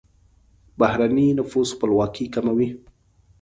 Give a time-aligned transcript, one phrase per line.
[0.79, 2.69] بهرنی نفوذ خپلواکي کموي.